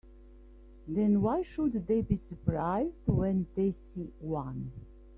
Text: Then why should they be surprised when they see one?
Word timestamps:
Then 0.87 1.21
why 1.21 1.43
should 1.43 1.85
they 1.85 2.01
be 2.01 2.17
surprised 2.17 3.05
when 3.07 3.45
they 3.53 3.71
see 3.71 4.11
one? 4.19 4.71